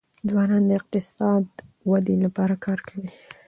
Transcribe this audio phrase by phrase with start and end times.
[0.29, 1.59] ځوانان د اقتصاد د
[1.91, 3.09] ودي لپاره کار کوي.